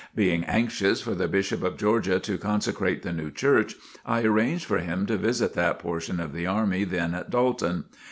[0.15, 4.79] Being anxious for the Bishop of Georgia to consecrate the new church, I arranged for
[4.79, 7.85] him to visit that portion of the army then at Dalton.